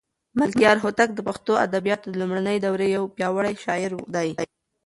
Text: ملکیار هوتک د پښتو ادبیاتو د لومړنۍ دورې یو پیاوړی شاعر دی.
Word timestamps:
ملکیار 0.39 0.77
هوتک 0.83 1.09
د 1.15 1.19
پښتو 1.27 1.53
ادبیاتو 1.65 2.05
د 2.09 2.13
لومړنۍ 2.21 2.57
دورې 2.65 2.87
یو 2.97 3.03
پیاوړی 3.15 3.55
شاعر 3.63 3.91
دی. 4.15 4.29